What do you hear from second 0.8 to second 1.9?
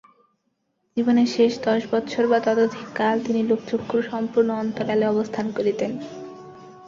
জীবনের শেষ দশ